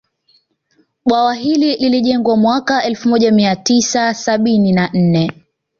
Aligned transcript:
Bwawa 1.05 1.35
hili 1.35 1.75
lilijengwa 1.75 2.37
mwaka 2.37 2.83
elfu 2.83 3.09
moja 3.09 3.31
mia 3.31 3.55
tisa 3.55 4.13
sabini 4.13 4.71
na 4.71 4.89
nne 4.93 5.31